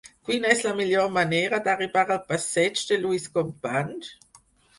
[0.27, 4.11] Quina és la millor manera d'arribar al passeig de Lluís Companys?